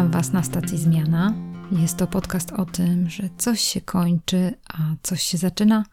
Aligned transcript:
Witam 0.00 0.12
Was 0.12 0.32
na 0.32 0.42
stacji 0.42 0.78
Zmiana. 0.78 1.34
Jest 1.72 1.96
to 1.96 2.06
podcast 2.06 2.52
o 2.52 2.64
tym, 2.66 3.10
że 3.10 3.28
coś 3.38 3.60
się 3.60 3.80
kończy, 3.80 4.54
a 4.68 4.78
coś 5.02 5.22
się 5.22 5.38
zaczyna, 5.38 5.84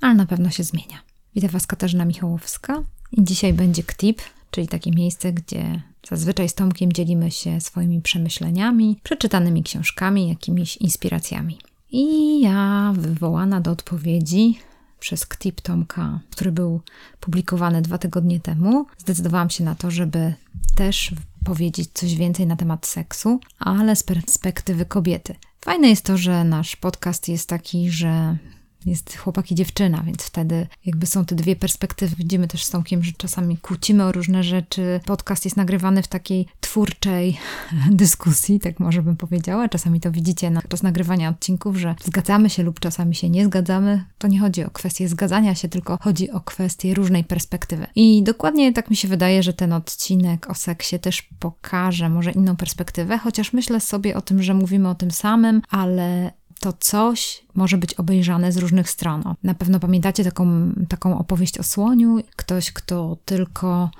ale 0.00 0.14
na 0.14 0.26
pewno 0.26 0.50
się 0.50 0.64
zmienia. 0.64 0.98
Witam 1.34 1.50
Was 1.50 1.66
Katarzyna 1.66 2.04
Michałowska 2.04 2.82
i 3.12 3.24
dzisiaj 3.24 3.52
będzie 3.52 3.82
KTIP, 3.82 4.22
czyli 4.50 4.68
takie 4.68 4.90
miejsce, 4.90 5.32
gdzie 5.32 5.82
zazwyczaj 6.08 6.48
z 6.48 6.54
Tomkiem 6.54 6.92
dzielimy 6.92 7.30
się 7.30 7.60
swoimi 7.60 8.00
przemyśleniami, 8.00 9.00
przeczytanymi 9.02 9.62
książkami, 9.62 10.28
jakimiś 10.28 10.76
inspiracjami. 10.76 11.58
I 11.90 12.40
ja, 12.40 12.92
wywołana 12.96 13.60
do 13.60 13.70
odpowiedzi 13.70 14.58
przez 15.00 15.26
KTIP 15.26 15.60
Tomka, 15.60 16.20
który 16.30 16.52
był 16.52 16.80
publikowany 17.20 17.82
dwa 17.82 17.98
tygodnie 17.98 18.40
temu, 18.40 18.86
zdecydowałam 18.98 19.50
się 19.50 19.64
na 19.64 19.74
to, 19.74 19.90
żeby 19.90 20.34
też 20.74 21.12
powiedzieć 21.44 21.90
coś 21.94 22.14
więcej 22.14 22.46
na 22.46 22.56
temat 22.56 22.86
seksu, 22.86 23.40
ale 23.58 23.96
z 23.96 24.02
perspektywy 24.02 24.86
kobiety. 24.86 25.34
Fajne 25.64 25.88
jest 25.88 26.04
to, 26.04 26.16
że 26.16 26.44
nasz 26.44 26.76
podcast 26.76 27.28
jest 27.28 27.48
taki, 27.48 27.90
że 27.90 28.36
jest 28.86 29.16
chłopak 29.16 29.50
i 29.50 29.54
dziewczyna, 29.54 30.02
więc 30.06 30.22
wtedy 30.22 30.66
jakby 30.84 31.06
są 31.06 31.24
te 31.24 31.34
dwie 31.34 31.56
perspektywy. 31.56 32.16
Widzimy 32.16 32.48
też 32.48 32.64
z 32.64 32.70
Tomkiem, 32.70 33.02
że 33.02 33.12
czasami 33.12 33.58
kłócimy 33.58 34.04
o 34.04 34.12
różne 34.12 34.44
rzeczy. 34.44 35.00
Podcast 35.06 35.44
jest 35.44 35.56
nagrywany 35.56 36.02
w 36.02 36.08
takiej 36.08 36.46
twórczej 36.60 37.38
dyskusji, 37.90 38.60
tak 38.60 38.80
może 38.80 39.02
bym 39.02 39.16
powiedziała. 39.16 39.68
Czasami 39.68 40.00
to 40.00 40.10
widzicie 40.10 40.50
na 40.50 40.62
czas 40.62 40.82
nagrywania 40.82 41.28
odcinków, 41.28 41.76
że 41.76 41.94
zgadzamy 42.04 42.50
się 42.50 42.62
lub 42.62 42.80
czasami 42.80 43.14
się 43.14 43.30
nie 43.30 43.44
zgadzamy. 43.44 44.04
To 44.18 44.28
nie 44.28 44.40
chodzi 44.40 44.64
o 44.64 44.70
kwestię 44.70 45.08
zgadzania 45.08 45.54
się, 45.54 45.68
tylko 45.68 45.98
chodzi 46.00 46.30
o 46.30 46.40
kwestię 46.40 46.94
różnej 46.94 47.24
perspektywy. 47.24 47.86
I 47.94 48.22
dokładnie 48.22 48.72
tak 48.72 48.90
mi 48.90 48.96
się 48.96 49.08
wydaje, 49.08 49.42
że 49.42 49.52
ten 49.52 49.72
odcinek 49.72 50.50
o 50.50 50.54
seksie 50.54 50.98
też 50.98 51.22
pokaże 51.38 52.08
może 52.08 52.30
inną 52.30 52.56
perspektywę, 52.56 53.18
chociaż 53.18 53.52
myślę 53.52 53.80
sobie 53.80 54.16
o 54.16 54.20
tym, 54.20 54.42
że 54.42 54.54
mówimy 54.54 54.88
o 54.88 54.94
tym 54.94 55.10
samym, 55.10 55.62
ale 55.70 56.32
to 56.62 56.72
coś 56.72 57.44
może 57.54 57.78
być 57.78 57.94
obejrzane 57.94 58.52
z 58.52 58.56
różnych 58.56 58.90
stron. 58.90 59.22
Na 59.42 59.54
pewno 59.54 59.80
pamiętacie 59.80 60.24
taką, 60.24 60.72
taką 60.88 61.18
opowieść 61.18 61.58
o 61.58 61.62
słoniu. 61.62 62.18
Ktoś, 62.36 62.72
kto 62.72 63.16
tylko 63.24 63.90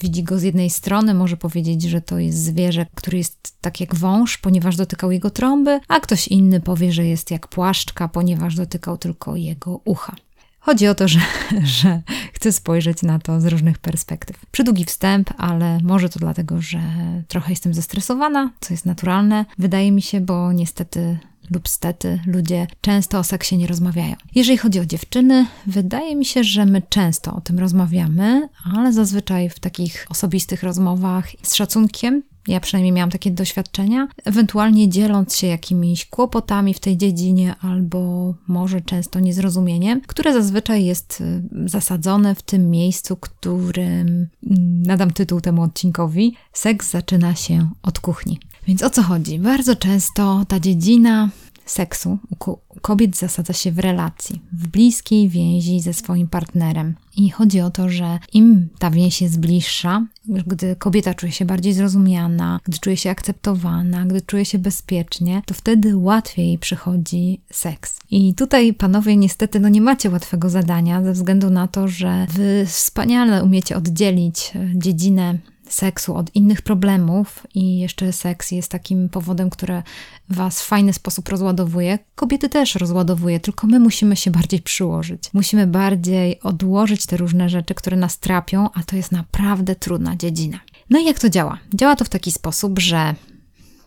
widzi 0.00 0.22
go 0.22 0.38
z 0.38 0.42
jednej 0.42 0.70
strony, 0.70 1.14
może 1.14 1.36
powiedzieć, 1.36 1.82
że 1.82 2.00
to 2.00 2.18
jest 2.18 2.44
zwierzę, 2.44 2.86
który 2.94 3.18
jest 3.18 3.56
tak 3.60 3.80
jak 3.80 3.94
wąż, 3.94 4.38
ponieważ 4.38 4.76
dotykał 4.76 5.10
jego 5.12 5.30
trąby, 5.30 5.80
a 5.88 6.00
ktoś 6.00 6.28
inny 6.28 6.60
powie, 6.60 6.92
że 6.92 7.06
jest 7.06 7.30
jak 7.30 7.48
płaszczka, 7.48 8.08
ponieważ 8.08 8.54
dotykał 8.54 8.98
tylko 8.98 9.36
jego 9.36 9.80
ucha. 9.84 10.16
Chodzi 10.60 10.88
o 10.88 10.94
to, 10.94 11.08
że, 11.08 11.20
że 11.80 12.02
chcę 12.32 12.52
spojrzeć 12.52 13.02
na 13.02 13.18
to 13.18 13.40
z 13.40 13.46
różnych 13.46 13.78
perspektyw. 13.78 14.46
Przydługi 14.46 14.84
wstęp, 14.84 15.30
ale 15.38 15.78
może 15.82 16.08
to 16.08 16.18
dlatego, 16.18 16.60
że 16.62 16.80
trochę 17.28 17.52
jestem 17.52 17.74
zestresowana, 17.74 18.50
co 18.60 18.74
jest 18.74 18.86
naturalne, 18.86 19.44
wydaje 19.58 19.92
mi 19.92 20.02
się, 20.02 20.20
bo 20.20 20.52
niestety 20.52 21.18
lub 21.50 21.68
stety 21.68 22.20
ludzie 22.26 22.66
często 22.80 23.18
o 23.18 23.24
seksie 23.24 23.56
nie 23.56 23.66
rozmawiają. 23.66 24.14
Jeżeli 24.34 24.58
chodzi 24.58 24.80
o 24.80 24.86
dziewczyny, 24.86 25.46
wydaje 25.66 26.16
mi 26.16 26.24
się, 26.24 26.44
że 26.44 26.66
my 26.66 26.82
często 26.88 27.34
o 27.34 27.40
tym 27.40 27.58
rozmawiamy, 27.58 28.48
ale 28.74 28.92
zazwyczaj 28.92 29.48
w 29.48 29.60
takich 29.60 30.06
osobistych 30.10 30.62
rozmowach 30.62 31.28
z 31.42 31.54
szacunkiem. 31.54 32.22
Ja 32.48 32.60
przynajmniej 32.60 32.92
miałam 32.92 33.10
takie 33.10 33.30
doświadczenia, 33.30 34.08
ewentualnie 34.24 34.88
dzieląc 34.88 35.36
się 35.36 35.46
jakimiś 35.46 36.06
kłopotami 36.06 36.74
w 36.74 36.80
tej 36.80 36.96
dziedzinie, 36.96 37.54
albo 37.60 38.34
może 38.46 38.80
często 38.80 39.20
niezrozumieniem, 39.20 40.00
które 40.00 40.32
zazwyczaj 40.32 40.84
jest 40.84 41.20
y, 41.20 41.68
zasadzone 41.68 42.34
w 42.34 42.42
tym 42.42 42.70
miejscu, 42.70 43.16
którym 43.16 44.08
mm, 44.08 44.82
nadam 44.82 45.10
tytuł 45.10 45.40
temu 45.40 45.62
odcinkowi: 45.62 46.36
Seks 46.52 46.90
zaczyna 46.90 47.34
się 47.34 47.70
od 47.82 48.00
kuchni. 48.00 48.40
Więc 48.70 48.82
o 48.82 48.90
co 48.90 49.02
chodzi? 49.02 49.38
Bardzo 49.38 49.76
często 49.76 50.44
ta 50.48 50.60
dziedzina 50.60 51.28
seksu 51.66 52.18
u 52.30 52.36
kobiet 52.80 53.16
zasadza 53.16 53.52
się 53.52 53.72
w 53.72 53.78
relacji, 53.78 54.42
w 54.52 54.68
bliskiej 54.68 55.28
więzi 55.28 55.80
ze 55.80 55.92
swoim 55.94 56.28
partnerem. 56.28 56.94
I 57.16 57.30
chodzi 57.30 57.60
o 57.60 57.70
to, 57.70 57.88
że 57.88 58.18
im 58.32 58.68
ta 58.78 58.90
więź 58.90 59.22
jest 59.22 59.40
bliższa, 59.40 60.06
gdy 60.46 60.76
kobieta 60.76 61.14
czuje 61.14 61.32
się 61.32 61.44
bardziej 61.44 61.72
zrozumiana, 61.72 62.60
gdy 62.64 62.78
czuje 62.78 62.96
się 62.96 63.10
akceptowana, 63.10 64.06
gdy 64.06 64.20
czuje 64.20 64.44
się 64.44 64.58
bezpiecznie, 64.58 65.42
to 65.46 65.54
wtedy 65.54 65.96
łatwiej 65.96 66.58
przychodzi 66.58 67.40
seks. 67.52 67.98
I 68.10 68.34
tutaj, 68.34 68.74
panowie, 68.74 69.16
niestety, 69.16 69.60
no 69.60 69.68
nie 69.68 69.80
macie 69.80 70.10
łatwego 70.10 70.50
zadania, 70.50 71.02
ze 71.02 71.12
względu 71.12 71.50
na 71.50 71.68
to, 71.68 71.88
że 71.88 72.26
wy 72.30 72.64
wspaniale 72.66 73.44
umiecie 73.44 73.76
oddzielić 73.76 74.52
e, 74.54 74.78
dziedzinę 74.78 75.38
seksu 75.72 76.16
od 76.16 76.34
innych 76.34 76.62
problemów 76.62 77.46
i 77.54 77.78
jeszcze 77.78 78.12
seks 78.12 78.50
jest 78.50 78.70
takim 78.70 79.08
powodem, 79.08 79.50
który 79.50 79.82
was 80.28 80.62
w 80.62 80.66
fajny 80.66 80.92
sposób 80.92 81.28
rozładowuje. 81.28 81.98
Kobiety 82.14 82.48
też 82.48 82.74
rozładowuje, 82.74 83.40
tylko 83.40 83.66
my 83.66 83.80
musimy 83.80 84.16
się 84.16 84.30
bardziej 84.30 84.62
przyłożyć. 84.62 85.22
Musimy 85.32 85.66
bardziej 85.66 86.40
odłożyć 86.40 87.06
te 87.06 87.16
różne 87.16 87.48
rzeczy, 87.48 87.74
które 87.74 87.96
nas 87.96 88.18
trapią, 88.18 88.68
a 88.74 88.82
to 88.82 88.96
jest 88.96 89.12
naprawdę 89.12 89.74
trudna 89.74 90.16
dziedzina. 90.16 90.60
No 90.90 90.98
i 90.98 91.04
jak 91.04 91.18
to 91.18 91.30
działa? 91.30 91.58
Działa 91.74 91.96
to 91.96 92.04
w 92.04 92.08
taki 92.08 92.32
sposób, 92.32 92.78
że 92.78 93.14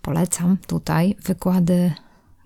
polecam 0.01 0.57
tutaj 0.67 1.15
wykłady 1.23 1.93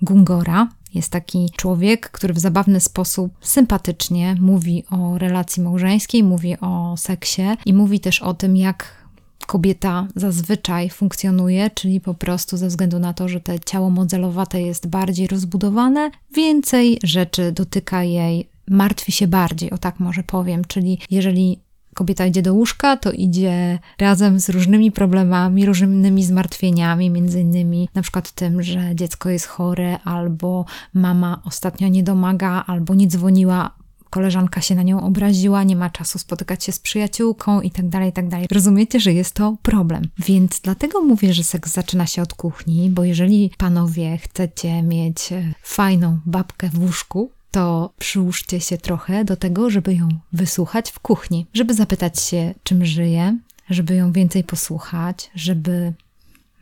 Gungora, 0.02 0.68
jest 0.94 1.12
taki 1.12 1.50
człowiek, 1.56 2.10
który 2.10 2.34
w 2.34 2.40
zabawny 2.40 2.80
sposób 2.80 3.34
sympatycznie 3.42 4.36
mówi 4.40 4.84
o 4.90 5.18
relacji 5.18 5.64
małżeńskiej, 5.64 6.24
mówi 6.24 6.60
o 6.60 6.98
seksie 6.98 7.42
i 7.66 7.74
mówi 7.74 8.00
też 8.00 8.22
o 8.22 8.34
tym, 8.34 8.58
jak 8.58 9.07
kobieta 9.46 10.08
zazwyczaj 10.16 10.90
funkcjonuje, 10.90 11.70
czyli 11.70 12.02
po 12.02 12.14
prostu 12.14 12.58
ze 12.58 12.68
względu 12.68 13.00
na 13.00 13.14
to, 13.14 13.28
że 13.28 13.40
te 13.40 13.60
ciało 13.60 13.90
modelowate 13.90 14.62
jest 14.62 14.88
bardziej 14.88 15.28
rozbudowane, 15.28 16.12
więcej 16.34 17.00
rzeczy 17.04 17.52
dotyka 17.52 18.04
jej, 18.04 18.50
martwi 18.70 19.12
się 19.12 19.28
bardziej, 19.28 19.72
o 19.72 19.78
tak 19.78 20.00
może 20.00 20.24
powiem, 20.24 20.66
czyli 20.66 21.00
jeżeli 21.12 21.60
kobieta 21.94 22.26
idzie 22.26 22.42
do 22.42 22.54
łóżka, 22.54 22.98
to 22.98 23.12
idzie 23.12 23.80
razem 24.00 24.40
z 24.40 24.50
różnymi 24.50 24.92
problemami, 24.92 25.66
różnymi 25.66 26.24
zmartwieniami, 26.24 27.10
między 27.10 27.42
innymi 27.42 27.90
na 27.94 28.02
przykład 28.02 28.32
tym, 28.32 28.64
że 28.64 28.96
dziecko 28.96 29.30
jest 29.30 29.46
chore, 29.46 30.00
albo 30.00 30.66
mama 30.94 31.42
ostatnio 31.46 31.88
nie 31.88 32.04
domaga, 32.04 32.64
albo 32.68 32.96
nie 32.96 33.08
dzwoniła 33.08 33.72
koleżanka 34.10 34.62
się 34.62 34.76
na 34.76 34.84
nią 34.84 35.02
obraziła, 35.02 35.64
nie 35.64 35.76
ma 35.76 35.90
czasu 35.90 36.20
spotykać 36.20 36.64
się 36.64 36.72
z 36.72 36.80
przyjaciółką 36.80 37.62
i 37.62 37.72
tak 37.72 37.90
dalej, 37.90 38.10
i 38.10 38.14
tak 38.14 38.28
dalej. 38.28 38.48
Rozumiecie, 38.52 39.00
że 39.00 39.14
jest 39.14 39.34
to 39.34 39.58
problem. 39.62 40.04
Więc 40.20 40.60
dlatego 40.60 41.02
mówię, 41.02 41.34
że 41.34 41.44
seks 41.44 41.74
zaczyna 41.74 42.06
się 42.06 42.22
od 42.22 42.34
kuchni, 42.34 42.90
bo 42.90 43.04
jeżeli 43.04 43.52
panowie 43.58 44.18
chcecie 44.18 44.84
mieć 44.84 45.32
e, 45.32 45.54
fajną 45.62 46.20
babkę 46.26 46.70
w 46.70 46.80
łóżku, 46.80 47.32
to 47.52 47.94
przyłóżcie 47.98 48.60
się 48.60 48.78
trochę 48.78 49.26
do 49.26 49.38
tego, 49.38 49.70
żeby 49.70 49.96
ją 49.96 50.10
wysłuchać 50.34 50.92
w 50.92 51.00
kuchni, 51.00 51.46
żeby 51.54 51.74
zapytać 51.74 52.22
się, 52.22 52.54
czym 52.64 52.86
żyje, 52.86 53.38
żeby 53.70 53.96
ją 53.96 54.12
więcej 54.12 54.44
posłuchać, 54.44 55.32
żeby 55.36 55.94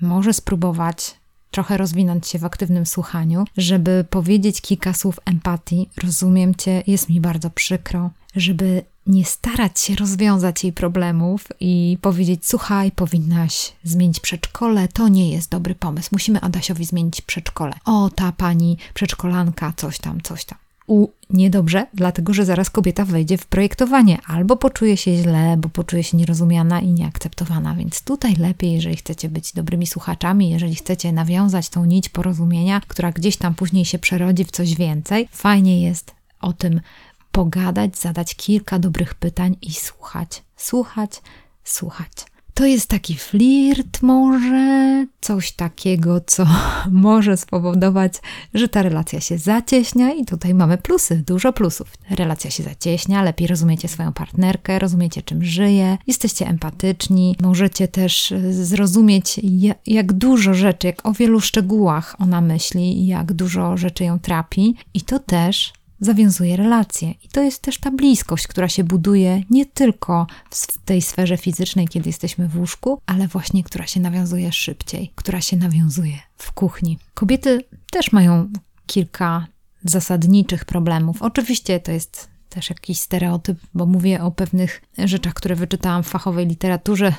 może 0.02 0.34
spróbować 0.34 1.16
trochę 1.52 1.78
rozwinąć 1.78 2.28
się 2.28 2.40
w 2.40 2.46
aktywnym 2.46 2.86
słuchaniu, 2.86 3.46
żeby 3.58 4.06
powiedzieć 4.10 4.62
kilka 4.62 4.94
słów 4.94 5.20
empatii. 5.26 5.90
Rozumiem 6.04 6.56
cię, 6.56 6.84
jest 6.88 7.10
mi 7.10 7.22
bardzo 7.22 7.50
przykro, 7.50 8.10
żeby 8.36 8.82
nie 9.08 9.26
starać 9.26 9.80
się 9.80 9.96
rozwiązać 9.96 10.64
jej 10.64 10.74
problemów 10.74 11.48
i 11.60 11.98
powiedzieć: 12.02 12.48
Słuchaj, 12.48 12.92
powinnaś 12.92 13.74
zmienić 13.84 14.20
przedszkole, 14.20 14.88
to 14.88 15.08
nie 15.08 15.32
jest 15.32 15.52
dobry 15.52 15.76
pomysł. 15.76 16.10
Musimy 16.12 16.42
Adasiowi 16.42 16.86
zmienić 16.86 17.22
przedszkole. 17.22 17.74
O, 17.86 18.10
ta 18.10 18.32
pani 18.32 18.78
przedszkolanka, 18.94 19.74
coś 19.78 20.00
tam, 20.00 20.22
coś 20.22 20.46
tam 20.46 20.65
u 20.88 21.08
niedobrze, 21.30 21.88
dlatego 21.94 22.34
że 22.34 22.46
zaraz 22.46 22.70
kobieta 22.70 23.06
wejdzie 23.06 23.38
w 23.38 23.46
projektowanie 23.46 24.18
albo 24.28 24.56
poczuje 24.56 24.98
się 24.98 25.16
źle, 25.16 25.56
bo 25.58 25.70
poczuje 25.70 26.04
się 26.04 26.18
nierozumiana 26.18 26.82
i 26.82 26.88
nieakceptowana. 26.88 27.76
Więc 27.76 28.02
tutaj 28.02 28.36
lepiej, 28.36 28.74
jeżeli 28.74 28.96
chcecie 28.96 29.30
być 29.30 29.54
dobrymi 29.54 29.88
słuchaczami, 29.88 30.50
jeżeli 30.50 30.76
chcecie 30.76 31.12
nawiązać 31.12 31.70
tą 31.70 31.86
nić 31.86 32.10
porozumienia, 32.10 32.82
która 32.88 33.12
gdzieś 33.12 33.38
tam 33.38 33.56
później 33.56 33.86
się 33.86 34.00
przerodzi 34.00 34.46
w 34.46 34.52
coś 34.52 34.76
więcej, 34.76 35.28
fajnie 35.32 35.82
jest 35.82 36.16
o 36.42 36.54
tym 36.54 36.82
pogadać, 37.32 37.98
zadać 37.98 38.36
kilka 38.36 38.80
dobrych 38.80 39.14
pytań 39.16 39.56
i 39.62 39.74
słuchać, 39.74 40.44
słuchać, 40.56 41.22
słuchać. 41.64 42.35
To 42.56 42.66
jest 42.66 42.90
taki 42.90 43.16
flirt, 43.16 44.02
może 44.02 45.06
coś 45.22 45.52
takiego, 45.52 46.22
co 46.26 46.46
może 46.92 47.38
spowodować, 47.38 48.14
że 48.54 48.70
ta 48.70 48.82
relacja 48.82 49.22
się 49.22 49.38
zacieśnia, 49.38 50.14
i 50.14 50.26
tutaj 50.26 50.54
mamy 50.54 50.78
plusy, 50.78 51.24
dużo 51.28 51.54
plusów. 51.54 51.94
Relacja 52.10 52.52
się 52.52 52.64
zacieśnia, 52.64 53.24
lepiej 53.24 53.48
rozumiecie 53.48 53.88
swoją 53.88 54.14
partnerkę, 54.14 54.80
rozumiecie 54.80 55.22
czym 55.22 55.44
żyje, 55.44 55.98
jesteście 56.08 56.48
empatyczni, 56.48 57.36
możecie 57.42 57.88
też 57.88 58.34
zrozumieć, 58.52 59.40
jak 59.86 60.14
dużo 60.14 60.54
rzeczy, 60.54 60.88
jak 60.88 61.06
o 61.06 61.14
wielu 61.14 61.42
szczegółach 61.42 62.16
ona 62.20 62.42
myśli, 62.42 63.08
jak 63.08 63.34
dużo 63.34 63.78
rzeczy 63.78 64.04
ją 64.04 64.20
trapi, 64.20 64.76
i 64.94 65.02
to 65.02 65.20
też 65.20 65.74
zawiązuje 66.00 66.58
relacje. 66.58 67.12
I 67.12 67.30
to 67.30 67.42
jest 67.42 67.62
też 67.62 67.78
ta 67.78 67.92
bliskość, 67.92 68.48
która 68.48 68.70
się 68.70 68.84
buduje 68.84 69.44
nie 69.50 69.66
tylko 69.66 70.28
w 70.50 70.78
tej 70.86 71.02
sferze 71.02 71.38
fizycznej, 71.38 71.88
kiedy 71.88 72.10
jesteśmy 72.10 72.48
w 72.48 72.58
łóżku, 72.58 73.02
ale 73.06 73.28
właśnie 73.28 73.64
która 73.64 73.88
się 73.88 74.00
nawiązuje 74.00 74.52
szybciej, 74.52 75.12
która 75.16 75.42
się 75.42 75.58
nawiązuje 75.58 76.20
w 76.38 76.52
kuchni. 76.52 77.00
Kobiety 77.14 77.64
też 77.92 78.12
mają 78.12 78.50
kilka 78.86 79.48
zasadniczych 79.84 80.66
problemów. 80.66 81.22
Oczywiście 81.22 81.80
to 81.80 81.92
jest 81.92 82.30
też 82.50 82.70
jakiś 82.70 83.00
stereotyp, 83.00 83.60
bo 83.74 83.86
mówię 83.86 84.24
o 84.24 84.32
pewnych 84.32 84.82
rzeczach, 84.98 85.34
które 85.34 85.56
wyczytałam 85.56 86.04
w 86.04 86.08
fachowej 86.08 86.48
literaturze. 86.48 87.14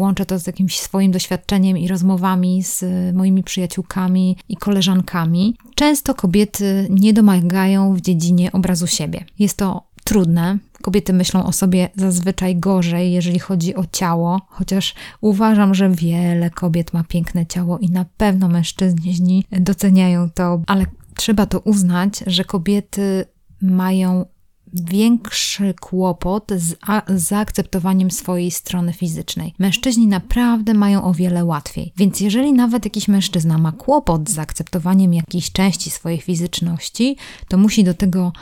Łączę 0.00 0.26
to 0.26 0.38
z 0.38 0.46
jakimś 0.46 0.80
swoim 0.80 1.12
doświadczeniem 1.12 1.78
i 1.78 1.88
rozmowami 1.88 2.62
z 2.62 2.84
moimi 3.14 3.42
przyjaciółkami 3.42 4.36
i 4.48 4.56
koleżankami. 4.56 5.56
Często 5.74 6.14
kobiety 6.14 6.86
nie 6.90 7.12
domagają 7.12 7.94
w 7.94 8.00
dziedzinie 8.00 8.52
obrazu 8.52 8.86
siebie. 8.86 9.24
Jest 9.38 9.56
to 9.56 9.86
trudne. 10.04 10.58
Kobiety 10.82 11.12
myślą 11.12 11.44
o 11.44 11.52
sobie 11.52 11.88
zazwyczaj 11.96 12.56
gorzej, 12.56 13.12
jeżeli 13.12 13.38
chodzi 13.38 13.74
o 13.74 13.84
ciało, 13.92 14.40
chociaż 14.48 14.94
uważam, 15.20 15.74
że 15.74 15.90
wiele 15.90 16.50
kobiet 16.50 16.92
ma 16.92 17.04
piękne 17.04 17.46
ciało 17.46 17.78
i 17.78 17.90
na 17.90 18.04
pewno 18.16 18.48
mężczyźni 18.48 19.44
doceniają 19.52 20.30
to, 20.30 20.62
ale 20.66 20.86
trzeba 21.16 21.46
to 21.46 21.60
uznać, 21.60 22.24
że 22.26 22.44
kobiety 22.44 23.24
mają 23.62 24.24
większy 24.72 25.74
kłopot 25.80 26.50
z, 26.56 26.76
zaakceptowaniem 27.08 28.10
swojej 28.10 28.50
strony 28.50 28.92
fizycznej. 28.92 29.54
Mężczyźni 29.58 30.06
naprawdę 30.06 30.74
mają 30.74 31.04
o 31.04 31.14
wiele 31.14 31.44
łatwiej. 31.44 31.92
Więc 31.96 32.20
jeżeli 32.20 32.52
nawet 32.52 32.84
jakiś 32.84 33.08
mężczyzna 33.08 33.58
ma 33.58 33.72
kłopot 33.72 34.30
z 34.30 34.32
zaakceptowaniem 34.32 35.14
jakiejś 35.14 35.52
części 35.52 35.90
swojej 35.90 36.20
fizyczności, 36.20 37.16
to 37.48 37.56
musi 37.56 37.84
do 37.84 37.94
tego 37.94 38.32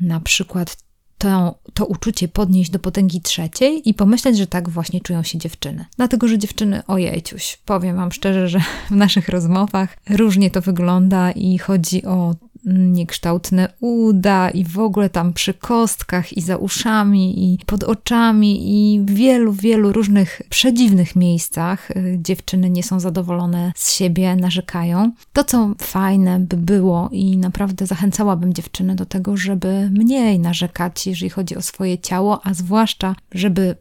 na 0.00 0.20
przykład 0.20 0.76
to, 1.22 1.58
to 1.74 1.86
uczucie 1.86 2.28
podnieść 2.28 2.70
do 2.70 2.78
potęgi 2.78 3.20
trzeciej 3.20 3.88
i 3.88 3.94
pomyśleć, 3.94 4.38
że 4.38 4.46
tak 4.46 4.68
właśnie 4.68 5.00
czują 5.00 5.22
się 5.22 5.38
dziewczyny. 5.38 5.84
Dlatego, 5.96 6.28
że 6.28 6.38
dziewczyny, 6.38 6.86
ojejciuś, 6.86 7.58
powiem 7.64 7.96
Wam 7.96 8.12
szczerze, 8.12 8.48
że 8.48 8.60
w 8.90 8.96
naszych 8.96 9.28
rozmowach 9.28 9.96
różnie 10.10 10.50
to 10.50 10.60
wygląda 10.60 11.30
i 11.30 11.58
chodzi 11.58 12.04
o 12.04 12.34
niekształtne 12.64 13.72
uda 13.80 14.50
i 14.50 14.64
w 14.64 14.78
ogóle 14.78 15.10
tam 15.10 15.32
przy 15.32 15.54
kostkach 15.54 16.36
i 16.36 16.40
za 16.40 16.56
uszami 16.56 17.54
i 17.54 17.58
pod 17.66 17.84
oczami 17.84 18.60
i 18.74 19.00
w 19.00 19.10
wielu, 19.10 19.52
wielu 19.52 19.92
różnych 19.92 20.42
przedziwnych 20.48 21.16
miejscach 21.16 21.90
y, 21.90 22.18
dziewczyny 22.22 22.70
nie 22.70 22.82
są 22.82 23.00
zadowolone 23.00 23.72
z 23.76 23.92
siebie, 23.92 24.36
narzekają. 24.36 25.12
To, 25.32 25.44
co 25.44 25.74
fajne 25.78 26.40
by 26.40 26.56
było 26.56 27.08
i 27.12 27.36
naprawdę 27.36 27.86
zachęcałabym 27.86 28.54
dziewczyny 28.54 28.94
do 28.94 29.06
tego, 29.06 29.36
żeby 29.36 29.90
mniej 29.90 30.38
narzekać, 30.38 31.06
jeżeli 31.06 31.30
chodzi 31.30 31.56
o 31.56 31.62
swoje 31.62 31.98
ciało, 31.98 32.46
a 32.46 32.54
zwłaszcza, 32.54 33.14
żeby 33.32 33.76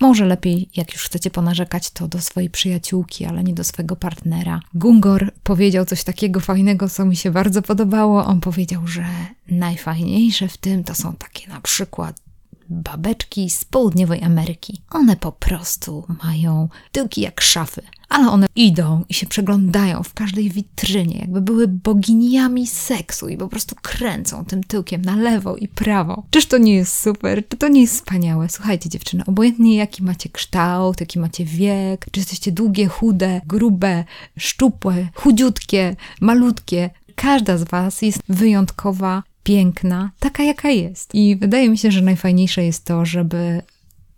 może 0.00 0.26
lepiej, 0.26 0.68
jak 0.76 0.92
już 0.92 1.02
chcecie 1.02 1.30
ponarzekać, 1.30 1.90
to 1.90 2.08
do 2.08 2.20
swojej 2.20 2.50
przyjaciółki, 2.50 3.24
ale 3.24 3.44
nie 3.44 3.54
do 3.54 3.64
swojego 3.64 3.96
partnera. 3.96 4.60
Gungor 4.74 5.32
powiedział 5.42 5.84
coś 5.84 6.04
takiego 6.04 6.40
fajnego, 6.40 6.88
co 6.88 7.04
mi 7.04 7.16
się 7.16 7.30
bardzo 7.30 7.62
podobało. 7.62 8.24
On 8.24 8.40
powiedział, 8.40 8.86
że 8.86 9.04
najfajniejsze 9.48 10.48
w 10.48 10.56
tym 10.56 10.84
to 10.84 10.94
są 10.94 11.12
takie 11.12 11.48
na 11.48 11.60
przykład 11.60 12.20
babeczki 12.68 13.50
z 13.50 13.64
południowej 13.64 14.24
Ameryki. 14.24 14.82
One 14.90 15.16
po 15.16 15.32
prostu 15.32 16.06
mają 16.24 16.68
tyłki 16.92 17.20
jak 17.20 17.40
szafy, 17.40 17.82
ale 18.08 18.30
one 18.30 18.46
idą 18.54 19.04
i 19.08 19.14
się 19.14 19.26
przeglądają 19.26 20.02
w 20.02 20.14
każdej 20.14 20.50
witrynie, 20.50 21.18
jakby 21.18 21.40
były 21.40 21.68
boginiami 21.68 22.66
seksu 22.66 23.28
i 23.28 23.36
po 23.36 23.48
prostu 23.48 23.76
kręcą 23.82 24.44
tym 24.44 24.64
tyłkiem 24.64 25.02
na 25.02 25.16
lewo 25.16 25.56
i 25.56 25.68
prawo. 25.68 26.22
Czyż 26.30 26.46
to 26.46 26.58
nie 26.58 26.74
jest 26.74 26.98
super? 27.00 27.48
Czy 27.48 27.56
to 27.56 27.68
nie 27.68 27.80
jest 27.80 27.94
wspaniałe? 27.94 28.48
Słuchajcie, 28.48 28.88
dziewczyny, 28.88 29.22
obojętnie 29.26 29.76
jaki 29.76 30.02
macie 30.02 30.28
kształt, 30.28 31.00
jaki 31.00 31.18
macie 31.18 31.44
wiek, 31.44 32.06
czy 32.10 32.20
jesteście 32.20 32.52
długie, 32.52 32.86
chude, 32.86 33.40
grube, 33.46 34.04
szczupłe, 34.38 35.08
chudziutkie, 35.14 35.96
malutkie, 36.20 36.90
każda 37.14 37.58
z 37.58 37.64
Was 37.64 38.02
jest 38.02 38.20
wyjątkowa, 38.28 39.22
piękna, 39.42 40.10
taka 40.18 40.42
jaka 40.42 40.70
jest. 40.70 41.14
I 41.14 41.36
wydaje 41.36 41.68
mi 41.68 41.78
się, 41.78 41.90
że 41.90 42.02
najfajniejsze 42.02 42.64
jest 42.64 42.84
to, 42.84 43.04
żeby 43.04 43.62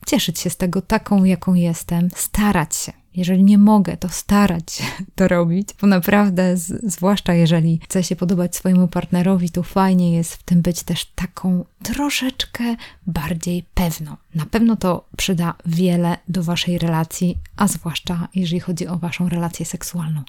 cieszyć 0.06 0.38
się 0.38 0.50
z 0.50 0.56
tego 0.56 0.82
taką, 0.82 1.25
jaką 1.25 1.54
jestem, 1.54 2.08
starać 2.16 2.76
się. 2.76 3.00
Jeżeli 3.17 3.45
nie 3.45 3.59
mogę, 3.59 3.97
to 3.97 4.09
starać 4.09 4.73
się 4.73 4.85
to 5.17 5.29
robić, 5.29 5.69
bo 5.81 5.87
naprawdę, 5.87 6.57
z, 6.57 6.93
zwłaszcza 6.93 7.35
jeżeli 7.35 7.81
chce 7.83 8.05
się 8.05 8.17
podobać 8.17 8.57
swojemu 8.57 8.89
partnerowi, 8.89 9.51
to 9.51 9.62
fajnie 9.62 10.17
jest 10.17 10.35
w 10.35 10.43
tym 10.43 10.62
być 10.62 10.83
też 10.83 11.05
taką 11.05 11.65
troszeczkę 11.83 12.77
bardziej 13.07 13.65
pewną. 13.75 14.17
Na 14.35 14.47
pewno 14.47 14.77
to 14.77 15.09
przyda 15.17 15.55
wiele 15.67 16.19
do 16.29 16.43
waszej 16.43 16.79
relacji, 16.79 17.39
a 17.57 17.69
zwłaszcza 17.69 18.29
jeżeli 18.35 18.61
chodzi 18.61 18.87
o 18.87 18.99
waszą 18.99 19.29
relację 19.29 19.67
seksualną. 19.67 20.23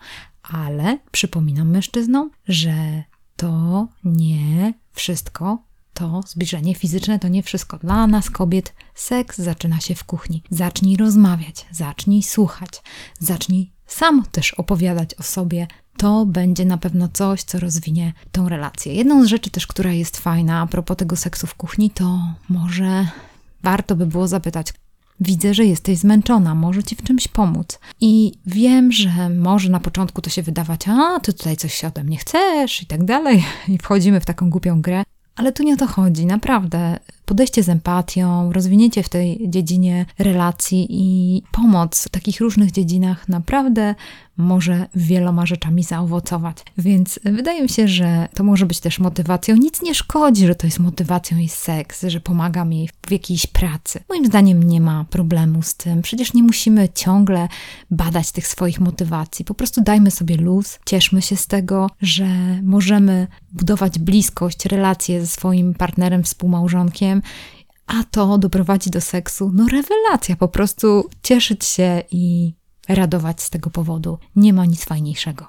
Ale 0.44 0.98
przypominam 1.12 1.70
mężczyznom, 1.70 2.32
że 2.48 3.04
to 3.36 3.88
nie 4.04 4.74
wszystko 4.94 5.58
to 6.02 6.22
zbliżenie 6.28 6.76
fizyczne 6.76 7.20
to 7.20 7.28
nie 7.28 7.44
wszystko. 7.44 7.78
Dla 7.78 8.08
nas, 8.08 8.30
kobiet, 8.30 8.74
seks 8.96 9.38
zaczyna 9.38 9.80
się 9.80 9.96
w 9.96 10.04
kuchni. 10.04 10.44
Zacznij 10.50 10.98
rozmawiać, 10.98 11.66
zacznij 11.72 12.24
słuchać, 12.24 12.70
zacznij 13.20 13.72
sam 13.88 14.24
też 14.32 14.54
opowiadać 14.54 15.16
o 15.16 15.24
sobie. 15.24 15.68
To 15.98 16.26
będzie 16.26 16.66
na 16.66 16.78
pewno 16.78 17.08
coś, 17.14 17.44
co 17.44 17.60
rozwinie 17.60 18.14
tą 18.32 18.50
relację. 18.50 18.94
Jedną 18.94 19.24
z 19.24 19.28
rzeczy 19.28 19.50
też, 19.50 19.68
która 19.68 19.92
jest 19.92 20.18
fajna 20.18 20.62
a 20.62 20.68
propos 20.68 20.98
tego 20.98 21.16
seksu 21.16 21.48
w 21.48 21.56
kuchni, 21.56 21.90
to 21.90 22.20
może 22.50 23.08
warto 23.64 23.96
by 23.96 24.06
było 24.06 24.28
zapytać, 24.28 24.74
Widzę, 25.24 25.54
że 25.54 25.66
jesteś 25.66 25.98
zmęczona, 25.98 26.56
może 26.56 26.84
ci 26.84 26.96
w 26.96 27.04
czymś 27.04 27.28
pomóc. 27.28 27.80
I 28.00 28.32
wiem, 28.46 28.92
że 28.92 29.30
może 29.30 29.70
na 29.70 29.80
początku 29.80 30.22
to 30.22 30.30
się 30.30 30.42
wydawać, 30.42 30.88
a 30.88 31.20
ty 31.20 31.34
tutaj 31.34 31.58
coś 31.58 31.74
się 31.74 31.88
ode 31.88 32.04
mnie 32.04 32.18
chcesz 32.18 32.82
i 32.82 32.86
tak 32.86 33.06
dalej, 33.06 33.44
i 33.68 33.78
wchodzimy 33.78 34.20
w 34.20 34.26
taką 34.26 34.50
głupią 34.50 34.82
grę. 34.82 35.04
Ale 35.42 35.52
tu 35.52 35.64
nie 35.64 35.74
o 35.74 35.78
to 35.78 35.88
chodzi, 35.88 36.26
naprawdę. 36.26 37.00
Podejście 37.26 37.64
z 37.64 37.70
empatią, 37.70 38.54
rozwinięcie 38.54 39.04
w 39.04 39.10
tej 39.10 39.50
dziedzinie 39.50 40.06
relacji 40.20 40.88
i 40.90 41.44
pomoc 41.52 42.04
w 42.04 42.10
takich 42.10 42.40
różnych 42.40 42.72
dziedzinach 42.72 43.30
naprawdę 43.30 43.96
może 44.38 44.88
wieloma 44.96 45.46
rzeczami 45.46 45.84
zaowocować. 45.84 46.58
Więc 46.78 47.20
wydaje 47.24 47.64
mi 47.64 47.70
się, 47.70 47.88
że 47.88 48.28
to 48.34 48.44
może 48.44 48.66
być 48.66 48.80
też 48.80 49.00
motywacją. 49.00 49.56
Nic 49.56 49.82
nie 49.82 49.96
szkodzi, 49.96 50.48
że 50.48 50.56
to 50.56 50.68
jest 50.68 50.80
motywacją 50.80 51.38
i 51.38 51.50
seks, 51.50 52.06
że 52.08 52.20
pomagam 52.20 52.74
jej 52.74 52.90
w 53.08 53.12
jakiejś 53.12 53.48
pracy. 53.48 54.00
Moim 54.10 54.26
zdaniem 54.26 54.64
nie 54.64 54.82
ma 54.82 55.06
problemu 55.10 55.62
z 55.62 55.76
tym. 55.76 56.02
Przecież 56.02 56.34
nie 56.34 56.44
musimy 56.44 56.90
ciągle 56.90 57.48
badać 57.92 58.32
tych 58.32 58.48
swoich 58.48 58.80
motywacji. 58.80 59.46
Po 59.46 59.54
prostu 59.54 59.82
dajmy 59.82 60.12
sobie 60.12 60.38
luz, 60.38 60.80
cieszmy 60.86 61.22
się 61.22 61.36
z 61.36 61.48
tego, 61.48 61.90
że 62.02 62.28
możemy 62.64 63.28
budować 63.54 64.00
bliskość, 64.00 64.66
relacje 64.66 65.22
ze 65.22 65.28
swoim 65.28 65.74
partnerem, 65.74 66.24
współmałżonkiem 66.24 67.21
a 67.88 68.04
to 68.04 68.38
doprowadzi 68.38 68.90
do 68.90 69.02
seksu. 69.02 69.52
No 69.54 69.68
rewelacja, 69.68 70.36
po 70.36 70.48
prostu 70.48 71.10
cieszyć 71.24 71.66
się 71.66 72.04
i 72.12 72.54
radować 72.90 73.42
z 73.42 73.50
tego 73.50 73.70
powodu. 73.70 74.18
Nie 74.36 74.54
ma 74.54 74.66
nic 74.66 74.86
fajniejszego. 74.86 75.48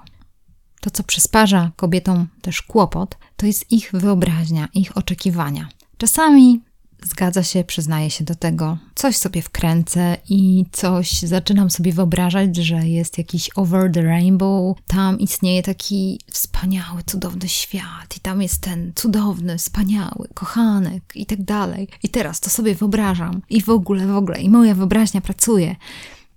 To, 0.81 0.91
co 0.91 1.03
przysparza 1.03 1.71
kobietom 1.75 2.27
też 2.41 2.61
kłopot, 2.61 3.17
to 3.35 3.45
jest 3.45 3.71
ich 3.71 3.91
wyobraźnia, 3.93 4.67
ich 4.73 4.97
oczekiwania. 4.97 5.69
Czasami 5.97 6.61
zgadza 7.05 7.43
się, 7.43 7.63
przyznaję 7.63 8.09
się 8.09 8.23
do 8.23 8.35
tego, 8.35 8.77
coś 8.95 9.17
sobie 9.17 9.41
wkręcę 9.41 10.17
i 10.29 10.65
coś 10.71 11.19
zaczynam 11.19 11.69
sobie 11.69 11.93
wyobrażać, 11.93 12.55
że 12.55 12.87
jest 12.87 13.17
jakiś 13.17 13.49
over 13.55 13.91
the 13.91 14.01
rainbow, 14.01 14.77
tam 14.87 15.19
istnieje 15.19 15.63
taki 15.63 16.19
wspaniały, 16.31 17.03
cudowny 17.05 17.49
świat 17.49 18.17
i 18.17 18.19
tam 18.19 18.41
jest 18.41 18.61
ten 18.61 18.91
cudowny, 18.95 19.57
wspaniały 19.57 20.27
kochanek 20.33 21.03
i 21.15 21.25
tak 21.25 21.43
dalej. 21.43 21.87
I 22.03 22.09
teraz 22.09 22.39
to 22.39 22.49
sobie 22.49 22.75
wyobrażam 22.75 23.41
i 23.49 23.61
w 23.61 23.69
ogóle, 23.69 24.07
w 24.07 24.15
ogóle, 24.15 24.41
i 24.41 24.49
moja 24.49 24.75
wyobraźnia 24.75 25.21
pracuje. 25.21 25.75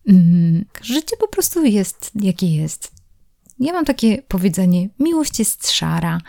Mm, 0.09 0.65
życie 0.83 1.17
po 1.21 1.29
prostu 1.29 1.65
jest, 1.65 2.11
jakie 2.15 2.57
jest. 2.57 2.93
Ja 3.59 3.73
mam 3.73 3.85
takie 3.85 4.23
powiedzenie: 4.29 4.89
miłość 4.99 5.39
jest 5.39 5.71
szara. 5.71 6.21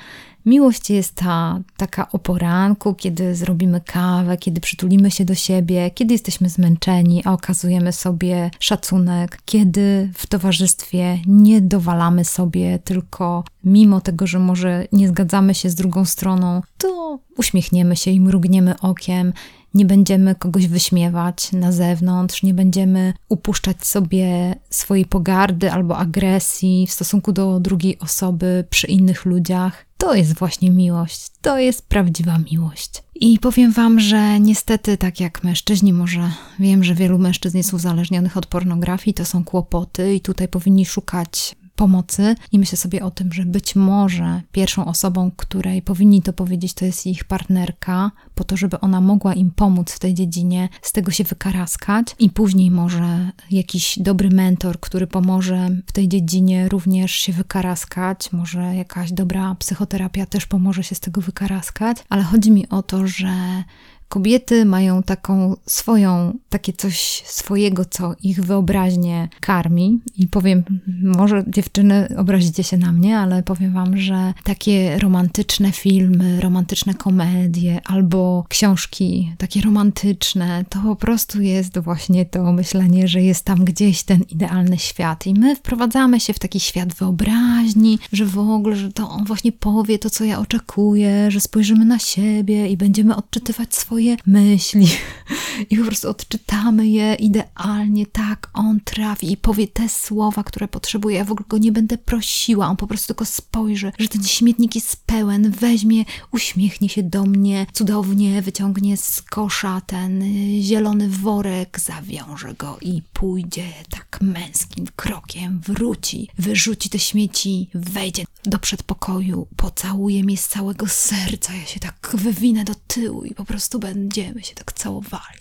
Miłość 0.47 0.89
jest 0.89 1.15
ta 1.15 1.59
taka 1.77 2.11
o 2.11 2.19
poranku, 2.19 2.93
kiedy 2.93 3.35
zrobimy 3.35 3.81
kawę, 3.81 4.37
kiedy 4.37 4.61
przytulimy 4.61 5.11
się 5.11 5.25
do 5.25 5.35
siebie, 5.35 5.91
kiedy 5.91 6.13
jesteśmy 6.13 6.49
zmęczeni, 6.49 7.21
a 7.25 7.33
okazujemy 7.33 7.93
sobie 7.93 8.51
szacunek, 8.59 9.41
kiedy 9.45 10.09
w 10.13 10.27
towarzystwie 10.27 11.19
nie 11.25 11.61
dowalamy 11.61 12.25
sobie, 12.25 12.79
tylko 12.79 13.43
mimo 13.63 14.01
tego, 14.01 14.27
że 14.27 14.39
może 14.39 14.87
nie 14.91 15.07
zgadzamy 15.07 15.55
się 15.55 15.69
z 15.69 15.75
drugą 15.75 16.05
stroną, 16.05 16.61
to 16.77 17.19
uśmiechniemy 17.37 17.95
się 17.95 18.11
i 18.11 18.21
mrugniemy 18.21 18.79
okiem 18.79 19.33
nie 19.73 19.85
będziemy 19.85 20.35
kogoś 20.35 20.67
wyśmiewać 20.67 21.51
na 21.51 21.71
zewnątrz, 21.71 22.43
nie 22.43 22.53
będziemy 22.53 23.13
upuszczać 23.29 23.85
sobie 23.85 24.55
swojej 24.69 25.05
pogardy 25.05 25.71
albo 25.71 25.97
agresji 25.97 26.87
w 26.87 26.91
stosunku 26.91 27.31
do 27.31 27.59
drugiej 27.59 27.99
osoby 27.99 28.65
przy 28.69 28.87
innych 28.87 29.25
ludziach. 29.25 29.85
To 29.97 30.15
jest 30.15 30.33
właśnie 30.33 30.71
miłość, 30.71 31.27
to 31.41 31.57
jest 31.57 31.87
prawdziwa 31.87 32.37
miłość. 32.51 33.03
I 33.15 33.39
powiem 33.39 33.71
Wam, 33.71 33.99
że 33.99 34.39
niestety, 34.39 34.97
tak 34.97 35.19
jak 35.19 35.43
mężczyźni, 35.43 35.93
może 35.93 36.31
wiem, 36.59 36.83
że 36.83 36.95
wielu 36.95 37.17
mężczyzn 37.17 37.57
jest 37.57 37.73
uzależnionych 37.73 38.37
od 38.37 38.45
pornografii, 38.45 39.13
to 39.13 39.25
są 39.25 39.43
kłopoty, 39.43 40.15
i 40.15 40.21
tutaj 40.21 40.47
powinni 40.47 40.85
szukać 40.85 41.55
pomocy. 41.77 42.35
I 42.51 42.59
myślę 42.59 42.77
sobie 42.77 43.03
o 43.03 43.11
tym, 43.11 43.33
że 43.33 43.45
być 43.45 43.75
może 43.75 44.41
pierwszą 44.51 44.85
osobą, 44.85 45.31
której 45.37 45.81
powinni 45.81 46.21
to 46.21 46.33
powiedzieć, 46.33 46.73
to 46.73 46.85
jest 46.85 47.05
ich 47.05 47.23
partnerka, 47.23 48.11
po 48.35 48.43
to, 48.43 48.57
żeby 48.57 48.79
ona 48.79 49.01
mogła 49.01 49.33
im 49.33 49.51
pomóc 49.51 49.91
w 49.91 49.99
tej 49.99 50.13
dziedzinie, 50.13 50.69
z 50.81 50.91
tego 50.91 51.11
się 51.11 51.23
wykaraskać. 51.23 52.15
I 52.19 52.29
później 52.29 52.71
może 52.71 53.31
jakiś 53.51 53.99
dobry 53.99 54.29
mentor, 54.29 54.79
który 54.79 55.07
pomoże 55.07 55.69
w 55.85 55.91
tej 55.91 56.07
dziedzinie 56.07 56.69
również 56.69 57.11
się 57.11 57.33
wykaraskać, 57.33 58.31
może 58.31 58.75
jakaś 58.75 59.11
dobra 59.11 59.55
psychoterapia 59.55 60.25
też 60.25 60.45
pomoże 60.45 60.83
się 60.83 60.95
z 60.95 60.99
tego 60.99 61.21
wykaraskać, 61.21 61.97
ale 62.09 62.23
chodzi 62.23 62.51
mi 62.51 62.69
o 62.69 62.83
to, 62.83 63.07
że 63.07 63.63
Kobiety 64.09 64.65
mają 64.65 65.03
taką 65.03 65.55
swoją, 65.65 66.37
takie 66.49 66.73
coś 66.73 67.23
swojego, 67.25 67.85
co 67.85 68.15
ich 68.23 68.43
wyobraźnię 68.43 69.29
karmi. 69.39 69.99
I 70.17 70.27
powiem, 70.27 70.63
może 71.03 71.43
dziewczyny 71.47 72.07
obrazicie 72.17 72.63
się 72.63 72.77
na 72.77 72.91
mnie, 72.91 73.19
ale 73.19 73.43
powiem 73.43 73.73
wam, 73.73 73.97
że 73.97 74.33
takie 74.43 74.99
romantyczne 74.99 75.71
filmy, 75.71 76.41
romantyczne 76.41 76.93
komedie 76.93 77.81
albo 77.85 78.45
książki 78.49 79.31
takie 79.37 79.61
romantyczne, 79.61 80.65
to 80.69 80.79
po 80.81 80.95
prostu 80.95 81.41
jest 81.41 81.79
właśnie 81.79 82.25
to 82.25 82.53
myślenie, 82.53 83.07
że 83.07 83.21
jest 83.21 83.45
tam 83.45 83.65
gdzieś 83.65 84.03
ten 84.03 84.21
idealny 84.21 84.77
świat. 84.77 85.27
I 85.27 85.33
my 85.33 85.55
wprowadzamy 85.55 86.19
się 86.19 86.33
w 86.33 86.39
taki 86.39 86.59
świat 86.59 86.93
wyobraźni, 86.93 87.99
że 88.13 88.25
w 88.25 88.39
ogóle, 88.39 88.75
że 88.75 88.91
to 88.91 89.09
on 89.09 89.25
właśnie 89.25 89.51
powie 89.51 89.99
to, 89.99 90.09
co 90.09 90.23
ja 90.23 90.39
oczekuję, 90.39 91.31
że 91.31 91.39
spojrzymy 91.39 91.85
na 91.85 91.99
siebie 91.99 92.67
i 92.67 92.77
będziemy 92.77 93.15
odczytywać 93.15 93.75
swoje 93.75 93.96
swoje 93.97 94.17
myśli 94.25 94.87
i 95.69 95.77
po 95.77 95.85
prostu 95.85 96.09
odczytamy 96.09 96.87
je 96.87 97.15
idealnie, 97.15 98.05
tak, 98.05 98.49
on 98.53 98.79
trafi 98.83 99.31
i 99.31 99.37
powie 99.37 99.67
te 99.67 99.89
słowa, 99.89 100.43
które 100.43 100.67
potrzebuje. 100.67 101.17
Ja 101.17 101.25
w 101.25 101.31
ogóle 101.31 101.45
go 101.49 101.57
nie 101.57 101.71
będę 101.71 101.97
prosiła, 101.97 102.67
on 102.67 102.77
po 102.77 102.87
prostu 102.87 103.07
tylko 103.07 103.25
spojrzy, 103.25 103.91
że 103.99 104.07
ten 104.07 104.23
śmietnik 104.23 104.75
jest 104.75 105.05
pełen, 105.05 105.51
weźmie, 105.51 106.05
uśmiechnie 106.31 106.89
się 106.89 107.03
do 107.03 107.23
mnie, 107.23 107.65
cudownie 107.73 108.41
wyciągnie 108.41 108.97
z 108.97 109.21
kosza 109.21 109.81
ten 109.81 110.23
zielony 110.61 111.09
worek, 111.09 111.79
zawiąże 111.79 112.53
go 112.53 112.77
i 112.81 113.01
pójdzie 113.13 113.67
tak 113.89 114.19
męskim 114.21 114.85
krokiem, 114.95 115.61
wróci, 115.65 116.29
wyrzuci 116.37 116.89
te 116.89 116.99
śmieci, 116.99 117.69
wejdzie 117.73 118.23
do 118.43 118.59
przedpokoju, 118.59 119.47
pocałuje 119.55 120.23
mnie 120.23 120.37
z 120.37 120.47
całego 120.47 120.87
serca, 120.87 121.53
ja 121.53 121.65
się 121.65 121.79
tak 121.79 122.09
wywinę 122.13 122.63
do 122.63 122.75
tyłu 122.87 123.23
i 123.23 123.33
po 123.33 123.45
prostu 123.45 123.79
będziemy 123.93 124.43
się 124.43 124.55
tak 124.55 124.73
całowali. 124.73 125.39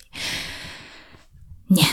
Nie, 1.70 1.86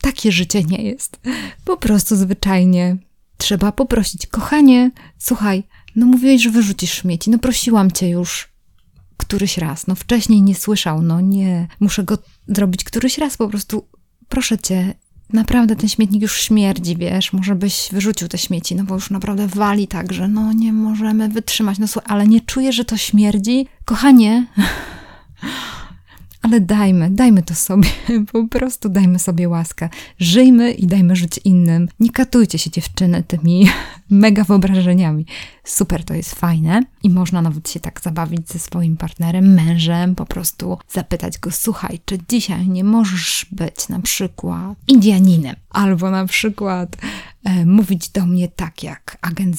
takie 0.00 0.32
życie 0.32 0.64
nie 0.64 0.82
jest. 0.82 1.20
Po 1.64 1.76
prostu 1.76 2.16
zwyczajnie 2.16 2.96
trzeba 3.36 3.72
poprosić, 3.72 4.26
kochanie, 4.26 4.90
słuchaj, 5.18 5.62
no 5.96 6.06
mówiłeś, 6.06 6.42
że 6.42 6.50
wyrzucisz 6.50 6.92
śmieci, 6.92 7.30
no 7.30 7.38
prosiłam 7.38 7.90
cię 7.90 8.08
już 8.08 8.48
któryś 9.16 9.58
raz, 9.58 9.86
no 9.86 9.94
wcześniej 9.94 10.42
nie 10.42 10.54
słyszał, 10.54 11.02
no 11.02 11.20
nie, 11.20 11.68
muszę 11.80 12.04
go 12.04 12.18
zrobić 12.48 12.84
któryś 12.84 13.18
raz, 13.18 13.36
po 13.36 13.48
prostu 13.48 13.88
proszę 14.28 14.58
cię, 14.58 14.94
naprawdę 15.32 15.76
ten 15.76 15.88
śmietnik 15.88 16.22
już 16.22 16.40
śmierdzi, 16.40 16.96
wiesz, 16.96 17.32
może 17.32 17.54
byś 17.54 17.88
wyrzucił 17.92 18.28
te 18.28 18.38
śmieci, 18.38 18.74
no 18.74 18.84
bo 18.84 18.94
już 18.94 19.10
naprawdę 19.10 19.48
wali 19.48 19.88
tak, 19.88 20.12
że 20.12 20.28
no 20.28 20.52
nie 20.52 20.72
możemy 20.72 21.28
wytrzymać, 21.28 21.78
no 21.78 21.88
słuchaj, 21.88 22.12
ale 22.12 22.26
nie 22.26 22.40
czuję, 22.40 22.72
że 22.72 22.84
to 22.84 22.96
śmierdzi. 22.96 23.66
Kochanie, 23.84 24.46
ale 26.42 26.60
dajmy, 26.60 27.10
dajmy 27.10 27.42
to 27.42 27.54
sobie, 27.54 27.88
po 28.32 28.48
prostu 28.48 28.88
dajmy 28.88 29.18
sobie 29.18 29.48
łaskę. 29.48 29.88
Żyjmy 30.18 30.72
i 30.72 30.86
dajmy 30.86 31.16
żyć 31.16 31.40
innym. 31.44 31.88
Nie 32.00 32.10
katujcie 32.10 32.58
się 32.58 32.70
dziewczyny 32.70 33.22
tymi 33.22 33.68
mega 34.10 34.44
wyobrażeniami. 34.44 35.26
Super, 35.64 36.04
to 36.04 36.14
jest 36.14 36.34
fajne 36.34 36.82
i 37.02 37.10
można 37.10 37.42
nawet 37.42 37.70
się 37.70 37.80
tak 37.80 38.00
zabawić 38.00 38.48
ze 38.48 38.58
swoim 38.58 38.96
partnerem, 38.96 39.54
mężem, 39.54 40.14
po 40.14 40.26
prostu 40.26 40.78
zapytać 40.88 41.38
go, 41.38 41.50
słuchaj, 41.50 42.00
czy 42.04 42.18
dzisiaj 42.28 42.68
nie 42.68 42.84
możesz 42.84 43.46
być 43.52 43.88
na 43.88 44.00
przykład 44.00 44.78
Indianinem, 44.86 45.56
albo 45.70 46.10
na 46.10 46.26
przykład 46.26 46.96
e, 47.44 47.66
mówić 47.66 48.08
do 48.08 48.26
mnie 48.26 48.48
tak 48.48 48.82
jak 48.82 49.18
agent 49.20 49.56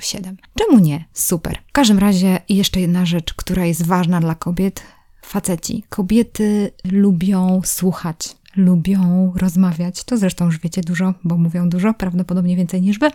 007. 0.00 0.36
Czemu 0.58 0.78
nie? 0.78 1.04
Super. 1.12 1.58
W 1.68 1.72
każdym 1.72 1.98
razie 1.98 2.40
jeszcze 2.48 2.80
jedna 2.80 3.06
rzecz, 3.06 3.34
która 3.34 3.64
jest 3.64 3.86
ważna 3.86 4.20
dla 4.20 4.34
kobiet, 4.34 4.82
faceci. 5.30 5.84
Kobiety 5.88 6.70
lubią 6.92 7.60
słuchać, 7.64 8.36
lubią 8.56 9.32
rozmawiać. 9.36 10.04
To 10.04 10.16
zresztą 10.18 10.44
już 10.46 10.58
wiecie 10.58 10.80
dużo, 10.80 11.14
bo 11.24 11.36
mówią 11.36 11.68
dużo, 11.68 11.94
prawdopodobnie 11.94 12.56
więcej 12.56 12.82
niż 12.82 12.98
wy. 12.98 13.10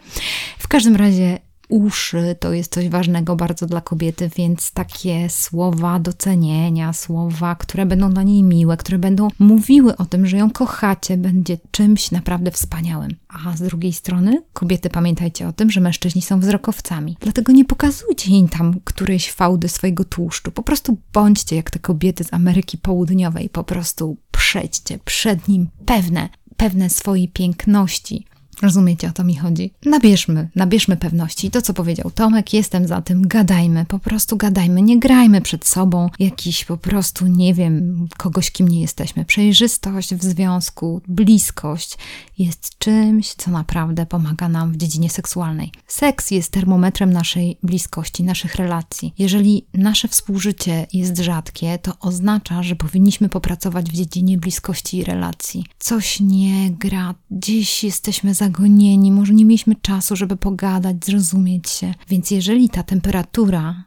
W 0.60 0.68
każdym 0.68 0.96
razie 0.96 1.40
uszy 1.70 2.36
to 2.40 2.54
jest 2.54 2.74
coś 2.74 2.90
ważnego 2.90 3.36
bardzo 3.36 3.66
dla 3.66 3.82
kobiety, 3.82 4.30
więc 4.36 4.72
takie 4.72 5.30
słowa 5.30 6.00
docenienia, 6.00 6.94
słowa, 6.94 7.56
które 7.56 7.86
będą 7.86 8.10
dla 8.10 8.24
niej 8.24 8.44
miłe, 8.44 8.78
które 8.78 9.00
będą 9.00 9.28
mówiły 9.40 9.98
o 9.98 10.06
tym, 10.06 10.28
że 10.28 10.38
ją 10.38 10.52
kochacie, 10.52 11.18
będzie 11.18 11.58
czymś 11.72 12.12
naprawdę 12.12 12.52
wspaniałym. 12.52 13.12
A 13.46 13.58
z 13.58 13.62
drugiej 13.62 13.94
strony, 13.94 14.44
kobiety 14.54 14.90
pamiętajcie 14.90 15.48
o 15.48 15.54
tym, 15.54 15.72
że 15.72 15.82
mężczyźni 15.82 16.22
są 16.22 16.40
wzrokowcami. 16.40 17.18
Dlatego 17.20 17.52
nie 17.52 17.66
pokazujcie 17.66 18.32
im 18.32 18.50
tam 18.50 18.80
którejś 18.84 19.32
fałdy 19.32 19.70
swojego 19.70 20.06
tłuszczu. 20.06 20.52
Po 20.52 20.64
prostu 20.64 20.98
bądźcie 21.14 21.56
jak 21.56 21.72
te 21.72 21.80
kobiety 21.80 22.24
z 22.24 22.34
Ameryki 22.34 22.78
Południowej. 22.78 23.50
Po 23.50 23.64
prostu 23.64 24.18
przejdźcie 24.32 25.00
przed 25.06 25.48
nim 25.48 25.68
pewne, 25.86 26.30
pewne 26.58 26.90
swojej 26.90 27.28
piękności, 27.30 28.26
Rozumiecie, 28.62 29.10
o 29.10 29.12
to 29.12 29.24
mi 29.24 29.36
chodzi. 29.36 29.72
Nabierzmy, 29.86 30.50
nabierzmy 30.56 30.98
pewności. 30.98 31.52
To, 31.52 31.62
co 31.62 31.74
powiedział 31.74 32.12
Tomek, 32.12 32.54
jestem 32.54 32.88
za 32.88 33.02
tym, 33.02 33.28
gadajmy, 33.28 33.86
po 33.86 34.00
prostu 34.00 34.38
gadajmy, 34.38 34.82
nie 34.82 35.00
grajmy 35.00 35.42
przed 35.42 35.68
sobą 35.68 36.10
jakiś 36.20 36.66
po 36.66 36.78
prostu, 36.78 37.28
nie 37.28 37.54
wiem, 37.54 38.08
kogoś, 38.18 38.52
kim 38.52 38.68
nie 38.68 38.82
jesteśmy. 38.82 39.26
Przejrzystość 39.26 40.16
w 40.16 40.24
związku, 40.24 41.02
bliskość 41.08 41.98
jest 42.38 42.78
czymś, 42.78 43.34
co 43.34 43.52
naprawdę 43.52 44.06
pomaga 44.06 44.50
nam 44.50 44.72
w 44.72 44.78
dziedzinie 44.78 45.10
seksualnej. 45.10 45.72
Seks 45.88 46.32
jest 46.32 46.52
termometrem 46.52 47.14
naszej 47.14 47.58
bliskości, 47.64 48.24
naszych 48.24 48.56
relacji. 48.56 49.14
Jeżeli 49.18 49.66
nasze 49.74 50.08
współżycie 50.08 50.88
jest 50.94 51.18
rzadkie, 51.18 51.80
to 51.82 52.00
oznacza, 52.00 52.64
że 52.64 52.76
powinniśmy 52.76 53.30
popracować 53.30 53.92
w 53.92 53.94
dziedzinie 53.94 54.38
bliskości 54.38 54.98
i 54.98 55.04
relacji. 55.04 55.66
Coś 55.80 56.20
nie 56.20 56.70
gra, 56.70 57.16
dziś 57.32 57.84
jesteśmy 57.84 58.34
za 58.34 58.45
zagonieni, 58.46 59.12
może 59.12 59.34
nie 59.34 59.46
mieliśmy 59.46 59.76
czasu, 59.76 60.16
żeby 60.16 60.38
pogadać, 60.38 61.06
zrozumieć 61.06 61.70
się. 61.70 61.94
Więc 62.10 62.32
jeżeli 62.32 62.70
ta 62.70 62.84
temperatura 62.84 63.84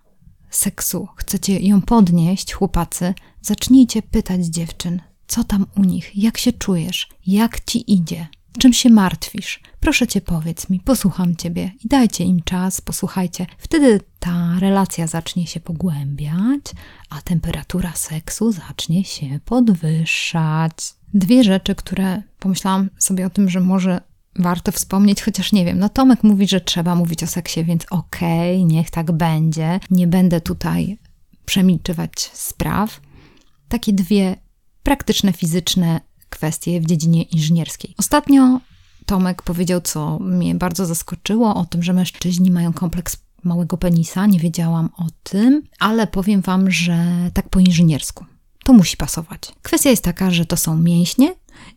seksu 0.50 1.08
chcecie 1.16 1.60
ją 1.60 1.82
podnieść, 1.82 2.52
chłopacy, 2.52 3.14
zacznijcie 3.40 4.02
pytać 4.02 4.46
dziewczyn, 4.46 5.00
co 5.26 5.44
tam 5.44 5.66
u 5.76 5.84
nich, 5.84 6.16
jak 6.16 6.38
się 6.38 6.52
czujesz, 6.52 7.08
jak 7.26 7.64
ci 7.64 7.92
idzie, 7.92 8.26
czym 8.58 8.72
się 8.72 8.90
martwisz. 8.90 9.60
Proszę 9.80 10.06
cię, 10.06 10.20
powiedz 10.20 10.70
mi, 10.70 10.80
posłucham 10.80 11.36
ciebie 11.36 11.72
i 11.84 11.88
dajcie 11.88 12.24
im 12.24 12.42
czas, 12.42 12.80
posłuchajcie. 12.80 13.46
Wtedy 13.58 14.00
ta 14.18 14.58
relacja 14.58 15.06
zacznie 15.06 15.46
się 15.46 15.60
pogłębiać, 15.60 16.62
a 17.10 17.22
temperatura 17.22 17.92
seksu 17.92 18.52
zacznie 18.52 19.04
się 19.04 19.40
podwyższać. 19.44 20.74
Dwie 21.14 21.44
rzeczy, 21.44 21.74
które 21.74 22.22
pomyślałam 22.38 22.90
sobie 22.98 23.26
o 23.26 23.30
tym, 23.30 23.50
że 23.50 23.60
może 23.60 24.00
warto 24.38 24.72
wspomnieć, 24.72 25.22
chociaż 25.22 25.52
nie 25.52 25.64
wiem, 25.64 25.78
no 25.78 25.88
Tomek 25.88 26.24
mówi, 26.24 26.48
że 26.48 26.60
trzeba 26.60 26.94
mówić 26.94 27.22
o 27.22 27.26
seksie, 27.26 27.64
więc 27.64 27.86
okej, 27.90 28.56
okay, 28.56 28.74
niech 28.74 28.90
tak 28.90 29.12
będzie. 29.12 29.80
Nie 29.90 30.06
będę 30.06 30.40
tutaj 30.40 30.98
przemilczywać 31.44 32.30
spraw. 32.32 33.00
Takie 33.68 33.92
dwie 33.92 34.36
praktyczne, 34.82 35.32
fizyczne 35.32 36.00
kwestie 36.28 36.80
w 36.80 36.86
dziedzinie 36.86 37.22
inżynierskiej. 37.22 37.94
Ostatnio 37.98 38.60
Tomek 39.06 39.42
powiedział, 39.42 39.80
co 39.80 40.18
mnie 40.18 40.54
bardzo 40.54 40.86
zaskoczyło, 40.86 41.54
o 41.54 41.64
tym, 41.64 41.82
że 41.82 41.92
mężczyźni 41.92 42.50
mają 42.50 42.72
kompleks 42.72 43.16
małego 43.44 43.76
penisa. 43.76 44.26
Nie 44.26 44.38
wiedziałam 44.38 44.90
o 44.96 45.06
tym, 45.22 45.62
ale 45.78 46.06
powiem 46.06 46.40
Wam, 46.40 46.70
że 46.70 47.30
tak 47.34 47.48
po 47.48 47.60
inżyniersku. 47.60 48.24
To 48.64 48.72
musi 48.72 48.96
pasować. 48.96 49.40
Kwestia 49.62 49.90
jest 49.90 50.04
taka, 50.04 50.30
że 50.30 50.46
to 50.46 50.56
są 50.56 50.76
mięśnie 50.76 51.34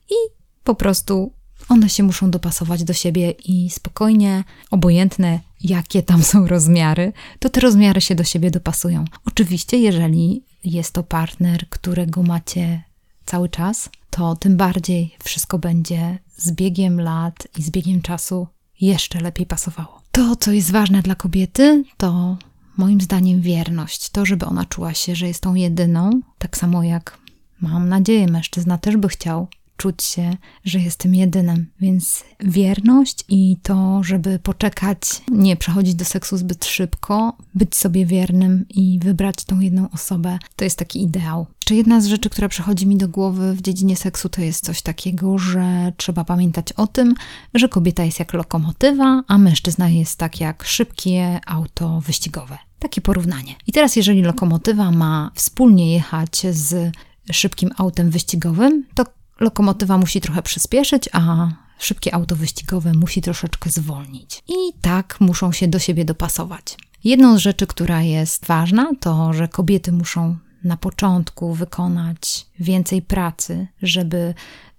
i 0.10 0.16
po 0.64 0.76
prostu 0.76 1.34
one 1.70 1.90
się 1.90 2.04
muszą 2.04 2.32
dopasować 2.32 2.84
do 2.84 2.94
siebie 2.94 3.32
i 3.32 3.70
spokojnie, 3.70 4.44
obojętne 4.72 5.40
jakie 5.64 6.04
tam 6.04 6.24
są 6.24 6.48
rozmiary, 6.48 7.14
to 7.40 7.50
te 7.50 7.60
rozmiary 7.60 8.02
się 8.02 8.16
do 8.16 8.24
siebie 8.24 8.52
dopasują. 8.52 9.06
Oczywiście, 9.26 9.78
jeżeli 9.78 10.44
jest 10.64 10.94
to 10.94 11.04
partner, 11.04 11.70
którego 11.70 12.24
macie 12.24 12.84
cały 13.26 13.50
czas, 13.50 13.90
to 14.10 14.36
tym 14.36 14.58
bardziej 14.58 15.16
wszystko 15.24 15.60
będzie 15.60 16.20
z 16.38 16.52
biegiem 16.52 17.02
lat 17.02 17.48
i 17.58 17.64
z 17.64 17.70
biegiem 17.70 18.02
czasu 18.02 18.48
jeszcze 18.82 19.20
lepiej 19.20 19.46
pasowało. 19.46 20.02
To, 20.12 20.36
co 20.36 20.52
jest 20.52 20.72
ważne 20.72 21.02
dla 21.02 21.16
kobiety, 21.16 21.84
to 21.98 22.38
moim 22.78 23.02
zdaniem 23.02 23.42
wierność. 23.42 24.10
To, 24.10 24.26
żeby 24.26 24.46
ona 24.46 24.66
czuła 24.66 24.94
się, 24.94 25.16
że 25.16 25.28
jest 25.28 25.42
tą 25.42 25.56
jedyną, 25.56 26.22
tak 26.38 26.58
samo 26.58 26.84
jak 26.84 27.18
mam 27.62 27.90
nadzieję, 27.90 28.28
mężczyzna 28.28 28.78
też 28.78 28.98
by 28.98 29.08
chciał 29.08 29.48
czuć 29.82 30.04
się, 30.04 30.38
że 30.66 30.80
jestem 30.80 31.16
jedynym. 31.16 31.68
Więc 31.80 32.24
wierność 32.40 33.26
i 33.30 33.58
to, 33.64 34.04
żeby 34.04 34.40
poczekać, 34.40 35.02
nie 35.32 35.56
przechodzić 35.58 35.96
do 35.96 36.06
seksu 36.06 36.38
zbyt 36.38 36.66
szybko, 36.66 37.38
być 37.56 37.76
sobie 37.76 38.06
wiernym 38.06 38.66
i 38.70 39.00
wybrać 39.00 39.36
tą 39.46 39.60
jedną 39.60 39.90
osobę, 39.90 40.40
to 40.56 40.64
jest 40.64 40.78
taki 40.78 41.04
ideał. 41.04 41.46
Czy 41.66 41.76
jedna 41.76 42.02
z 42.02 42.06
rzeczy, 42.06 42.30
która 42.30 42.50
przychodzi 42.50 42.88
mi 42.88 42.98
do 42.98 43.08
głowy 43.08 43.54
w 43.54 43.62
dziedzinie 43.62 43.96
seksu, 43.96 44.30
to 44.30 44.42
jest 44.42 44.66
coś 44.66 44.82
takiego, 44.82 45.38
że 45.38 45.94
trzeba 45.98 46.24
pamiętać 46.24 46.74
o 46.74 46.88
tym, 46.88 47.16
że 47.54 47.70
kobieta 47.70 48.04
jest 48.04 48.20
jak 48.20 48.34
lokomotywa, 48.34 49.24
a 49.28 49.38
mężczyzna 49.38 49.90
jest 49.90 50.18
tak 50.18 50.40
jak 50.40 50.64
szybkie 50.64 51.40
auto 51.46 52.02
wyścigowe. 52.02 52.58
Takie 52.80 53.02
porównanie. 53.02 53.56
I 53.68 53.72
teraz, 53.72 53.96
jeżeli 53.96 54.22
lokomotywa 54.22 54.92
ma 54.92 55.32
wspólnie 55.36 55.94
jechać 55.94 56.42
z 56.52 56.92
szybkim 57.32 57.70
autem 57.78 58.10
wyścigowym, 58.10 58.86
to 58.96 59.06
lokomotywa 59.42 59.98
musi 59.98 60.22
trochę 60.22 60.42
przyspieszyć, 60.42 61.10
a 61.12 61.52
szybkie 61.80 62.16
auto 62.16 62.36
wyścigowe 62.36 62.94
musi 62.94 63.22
troszeczkę 63.22 63.70
zwolnić. 63.70 64.44
I 64.48 64.74
tak 64.82 65.18
muszą 65.20 65.52
się 65.52 65.68
do 65.68 65.80
siebie 65.80 66.06
dopasować. 66.06 66.78
Jedną 67.04 67.38
z 67.38 67.40
rzeczy, 67.40 67.68
która 67.68 68.02
jest 68.02 68.46
ważna, 68.46 68.92
to 69.00 69.34
że 69.34 69.48
kobiety 69.48 69.92
muszą 69.92 70.38
na 70.64 70.78
początku 70.78 71.54
wykonać 71.54 72.46
więcej 72.60 73.02
pracy, 73.02 73.68
żeby 73.82 74.34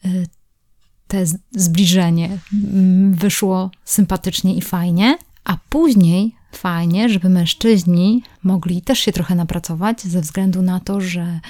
y, 0.05 0.29
te 1.09 1.27
zbliżenie 1.53 2.39
mm, 2.53 3.15
wyszło 3.15 3.71
sympatycznie 3.85 4.55
i 4.55 4.63
fajnie, 4.63 5.19
a 5.45 5.57
później 5.69 6.35
fajnie, 6.53 7.09
żeby 7.09 7.29
mężczyźni 7.29 8.23
mogli 8.43 8.83
też 8.83 8.99
się 8.99 9.13
trochę 9.13 9.35
napracować, 9.35 10.03
ze 10.03 10.21
względu 10.21 10.63
na 10.63 10.81
to, 10.81 11.01
że 11.01 11.41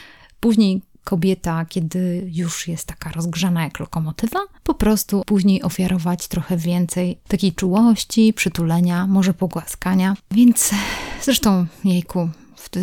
później 0.40 0.82
kobieta, 1.04 1.64
kiedy 1.64 2.30
już 2.32 2.68
jest 2.68 2.86
taka 2.86 3.10
rozgrzana 3.10 3.64
jak 3.64 3.80
lokomotywa, 3.80 4.40
po 4.62 4.74
prostu 4.74 5.22
później 5.26 5.62
ofiarować 5.62 6.28
trochę 6.28 6.56
więcej 6.56 7.18
takiej 7.28 7.52
czułości, 7.52 8.32
przytulenia, 8.32 9.06
może 9.06 9.34
pogłaskania. 9.34 10.16
Więc 10.30 10.70
zresztą, 11.22 11.66
jejku, 11.84 12.28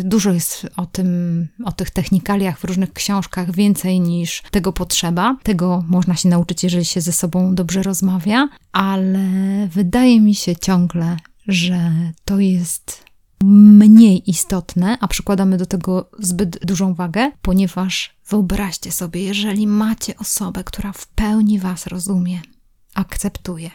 Dużo 0.04 0.32
jest 0.32 0.66
o 0.76 0.86
tym, 0.86 1.48
o 1.64 1.72
tych 1.72 1.90
technikaliach 1.90 2.58
w 2.58 2.64
różnych 2.64 2.92
książkach 2.92 3.54
więcej 3.54 4.00
niż 4.00 4.42
tego 4.50 4.72
potrzeba. 4.72 5.36
Tego 5.42 5.84
można 5.88 6.16
się 6.16 6.28
nauczyć, 6.28 6.64
jeżeli 6.64 6.84
się 6.84 7.00
ze 7.00 7.12
sobą 7.12 7.54
dobrze 7.54 7.82
rozmawia, 7.82 8.48
ale 8.72 9.28
wydaje 9.72 10.20
mi 10.20 10.34
się 10.34 10.56
ciągle, 10.56 11.16
że 11.48 11.92
to 12.24 12.38
jest 12.38 13.09
mniej 13.44 14.30
istotne, 14.30 14.98
a 15.00 15.08
przykładamy 15.08 15.56
do 15.56 15.66
tego 15.66 16.10
zbyt 16.18 16.66
dużą 16.66 16.94
wagę, 16.94 17.32
ponieważ 17.42 18.16
wyobraźcie 18.28 18.92
sobie, 18.92 19.22
jeżeli 19.22 19.66
macie 19.66 20.16
osobę, 20.16 20.64
która 20.64 20.92
w 20.92 21.06
pełni 21.06 21.58
Was 21.58 21.86
rozumie, 21.86 22.40
akceptuje, 22.94 23.70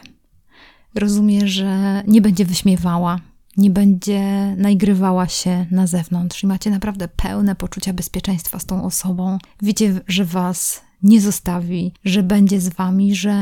rozumie, 0.94 1.48
że 1.48 2.02
nie 2.06 2.20
będzie 2.20 2.44
wyśmiewała, 2.44 3.20
nie 3.56 3.70
będzie 3.70 4.54
nagrywała 4.56 5.28
się 5.28 5.66
na 5.70 5.86
zewnątrz 5.86 6.42
i 6.42 6.46
macie 6.46 6.70
naprawdę 6.70 7.08
pełne 7.08 7.54
poczucia 7.54 7.92
bezpieczeństwa 7.92 8.58
z 8.58 8.66
tą 8.66 8.84
osobą, 8.84 9.38
wiecie, 9.62 10.00
że 10.08 10.24
Was 10.24 10.80
nie 11.02 11.20
zostawi, 11.20 11.92
że 12.04 12.22
będzie 12.22 12.60
z 12.60 12.68
Wami, 12.68 13.14
że 13.14 13.34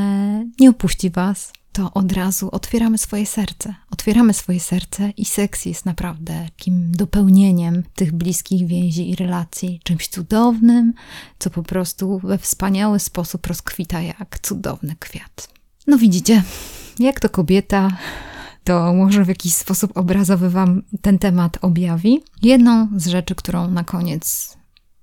nie 0.61 0.71
opuści 0.71 1.11
Was, 1.11 1.53
to 1.75 1.93
od 1.95 2.13
razu 2.13 2.49
otwieramy 2.53 2.99
swoje 2.99 3.27
serce. 3.27 3.75
Otwieramy 3.91 4.35
swoje 4.35 4.61
serce 4.61 5.11
i 5.17 5.25
seks 5.25 5.65
jest 5.65 5.87
naprawdę 5.87 6.45
takim 6.45 6.93
dopełnieniem 6.93 7.83
tych 7.95 8.13
bliskich 8.13 8.67
więzi 8.67 9.11
i 9.11 9.17
relacji, 9.17 9.81
czymś 9.85 10.09
cudownym, 10.09 10.95
co 11.39 11.51
po 11.51 11.63
prostu 11.63 12.19
we 12.19 12.39
wspaniały 12.39 12.99
sposób 12.99 13.47
rozkwita 13.47 14.01
jak 14.01 14.39
cudowny 14.43 14.97
kwiat. 14.99 15.49
No 15.87 15.99
widzicie, 15.99 16.43
jak 16.99 17.21
to 17.21 17.29
kobieta, 17.29 17.97
to 18.65 18.95
może 18.95 19.25
w 19.25 19.29
jakiś 19.29 19.55
sposób 19.55 19.97
obrazowy 19.97 20.51
Wam 20.51 20.83
ten 21.03 21.19
temat 21.19 21.59
objawi. 21.63 22.23
Jedną 22.43 22.89
z 22.97 23.07
rzeczy, 23.07 23.35
którą 23.35 23.71
na 23.71 23.85
koniec 23.85 24.57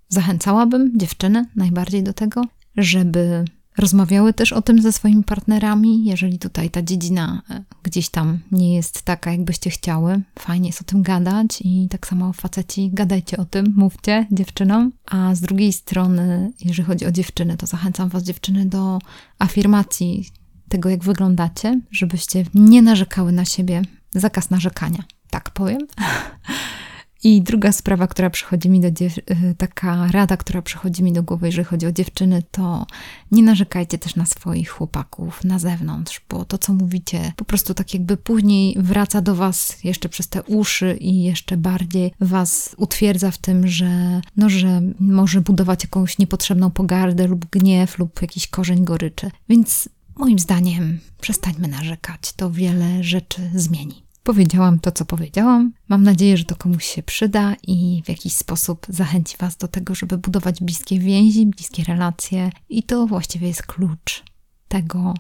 zachęcałabym 0.10 1.00
dziewczyny 1.00 1.46
najbardziej 1.56 2.04
do 2.04 2.14
tego, 2.14 2.42
żeby 2.78 3.46
rozmawiały 3.78 4.34
też 4.34 4.54
o 4.54 4.62
tym 4.62 4.82
ze 4.82 4.92
swoimi 4.92 5.24
partnerami, 5.24 6.06
jeżeli 6.06 6.40
tutaj 6.40 6.70
ta 6.70 6.82
dziedzina 6.82 7.42
e, 7.50 7.64
gdzieś 7.84 8.10
tam 8.10 8.40
nie 8.52 8.76
jest 8.76 9.02
taka, 9.02 9.32
jakbyście 9.32 9.70
chciały. 9.70 10.22
Fajnie 10.40 10.70
jest 10.70 10.82
o 10.82 10.84
tym 10.84 11.02
gadać 11.02 11.62
i 11.62 11.88
tak 11.90 12.08
samo 12.08 12.34
faceci, 12.34 12.90
gadajcie 12.94 13.38
o 13.38 13.46
tym, 13.46 13.74
mówcie 13.78 14.28
dziewczynom. 14.32 14.92
A 15.06 15.36
z 15.36 15.42
drugiej 15.42 15.74
strony, 15.74 16.52
jeżeli 16.66 16.84
chodzi 16.84 17.06
o 17.06 17.12
dziewczyny, 17.12 17.58
to 17.58 17.68
zachęcam 17.68 18.10
was 18.10 18.24
dziewczyny 18.24 18.66
do 18.66 19.00
afirmacji 19.40 20.26
tego, 20.70 20.90
jak 20.90 21.04
wyglądacie, 21.04 21.82
żebyście 21.92 22.46
nie 22.54 22.82
narzekały 22.82 23.32
na 23.32 23.46
siebie. 23.46 23.82
Zakaz 24.16 24.50
narzekania, 24.50 25.04
tak 25.30 25.50
powiem. 25.50 25.88
I 27.24 27.42
druga 27.42 27.72
sprawa, 27.72 28.08
która 28.08 28.30
przychodzi 28.30 28.70
mi 28.70 28.80
do 28.80 28.88
y, 28.88 29.56
taka 29.58 30.12
rada, 30.12 30.38
która 30.38 30.62
przychodzi 30.62 31.04
mi 31.04 31.14
do 31.14 31.24
głowy, 31.24 31.46
jeżeli 31.46 31.66
chodzi 31.66 31.88
o 31.88 31.92
dziewczyny, 31.92 32.44
to 32.52 32.86
nie 33.32 33.44
narzekajcie 33.44 33.98
też 33.98 34.16
na 34.16 34.26
swoich 34.26 34.70
chłopaków 34.70 35.44
na 35.44 35.60
zewnątrz, 35.60 36.22
bo 36.30 36.46
to, 36.46 36.58
co 36.58 36.74
mówicie, 36.74 37.34
po 37.36 37.46
prostu 37.46 37.74
tak 37.74 37.94
jakby 37.94 38.18
później 38.18 38.76
wraca 38.80 39.22
do 39.22 39.36
was 39.36 39.84
jeszcze 39.84 40.10
przez 40.10 40.28
te 40.28 40.44
uszy 40.44 40.98
i 41.00 41.24
jeszcze 41.24 41.58
bardziej 41.58 42.12
was 42.20 42.76
utwierdza 42.78 43.32
w 43.32 43.38
tym, 43.38 43.68
że, 43.68 44.22
no, 44.38 44.50
że 44.50 44.82
może 45.00 45.42
budować 45.42 45.84
jakąś 45.84 46.18
niepotrzebną 46.18 46.72
pogardę 46.72 47.28
lub 47.28 47.46
gniew 47.46 48.00
lub 48.00 48.22
jakiś 48.22 48.48
korzeń 48.48 48.86
goryczy. 48.86 49.32
Więc 49.50 49.90
moim 50.16 50.40
zdaniem 50.40 51.00
przestańmy 51.22 51.68
narzekać, 51.68 52.34
to 52.34 52.52
wiele 52.52 53.04
rzeczy 53.04 53.50
zmieni. 53.56 54.04
Powiedziałam 54.24 54.80
to, 54.80 54.92
co 54.92 55.06
powiedziałam. 55.06 55.74
Mam 55.88 56.04
nadzieję, 56.04 56.38
że 56.38 56.46
to 56.46 56.56
komuś 56.56 56.86
się 56.86 57.04
przyda 57.04 57.56
i 57.68 58.02
w 58.06 58.10
jakiś 58.10 58.36
sposób 58.36 58.86
zachęci 58.90 59.38
Was 59.38 59.58
do 59.58 59.68
tego, 59.68 59.96
żeby 59.96 60.18
budować 60.18 60.64
bliskie 60.64 61.00
więzi, 61.00 61.46
bliskie 61.46 61.84
relacje. 61.84 62.52
I 62.70 62.84
to 62.84 63.08
właściwie 63.08 63.48
jest 63.48 63.64
klucz 63.64 64.24
tego, 64.68 65.14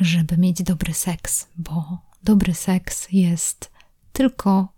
żeby 0.00 0.38
mieć 0.38 0.62
dobry 0.62 0.94
seks, 0.94 1.46
bo 1.56 1.98
dobry 2.22 2.54
seks 2.54 3.08
jest 3.12 3.70
tylko 4.12 4.68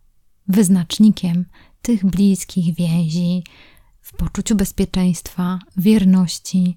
wyznacznikiem 0.48 1.44
tych 1.82 2.06
bliskich 2.06 2.74
więzi 2.74 3.44
w 4.00 4.12
poczuciu 4.12 4.56
bezpieczeństwa, 4.56 5.58
wierności, 5.76 6.76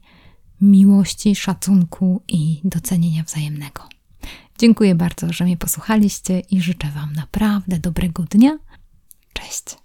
miłości, 0.61 1.35
szacunku 1.35 2.21
i 2.27 2.61
docenienia 2.63 3.23
wzajemnego. 3.23 3.83
Dziękuję 4.57 4.95
bardzo, 4.95 5.33
że 5.33 5.43
mnie 5.43 5.57
posłuchaliście 5.57 6.39
i 6.39 6.61
życzę 6.61 6.87
Wam 6.95 7.13
naprawdę 7.13 7.79
dobrego 7.79 8.23
dnia. 8.23 8.57
Cześć! 9.33 9.82